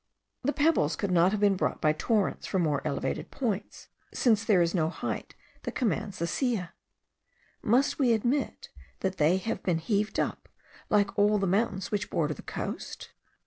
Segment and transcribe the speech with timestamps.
[0.43, 4.59] The pebbles could not have been brought by torrents from more elevated points, since there
[4.63, 6.73] is no height that commands the Silla.
[7.61, 8.69] Must we admit
[9.01, 10.49] that they have been heaved up,
[10.89, 13.11] like all the mountains which border the coast.